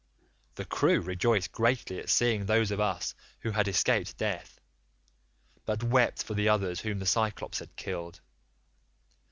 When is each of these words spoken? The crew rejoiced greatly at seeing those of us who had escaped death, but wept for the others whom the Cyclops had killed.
The 0.55 0.65
crew 0.65 0.99
rejoiced 0.99 1.51
greatly 1.51 1.99
at 1.99 2.09
seeing 2.09 2.47
those 2.47 2.71
of 2.71 2.79
us 2.79 3.13
who 3.41 3.51
had 3.51 3.67
escaped 3.67 4.17
death, 4.17 4.59
but 5.63 5.83
wept 5.83 6.23
for 6.23 6.33
the 6.33 6.49
others 6.49 6.79
whom 6.79 6.97
the 6.97 7.05
Cyclops 7.05 7.59
had 7.59 7.75
killed. 7.75 8.19